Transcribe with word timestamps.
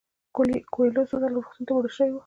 کویلیو 0.73 1.07
څو 1.09 1.15
ځله 1.21 1.27
روغتون 1.35 1.63
ته 1.67 1.71
وړل 1.73 1.91
شوی 1.97 2.11
و. 2.11 2.17